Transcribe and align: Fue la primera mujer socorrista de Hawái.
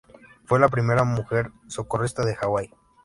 Fue 0.45 0.59
la 0.59 0.69
primera 0.69 1.03
mujer 1.03 1.51
socorrista 1.67 2.25
de 2.25 2.33
Hawái. 2.33 2.73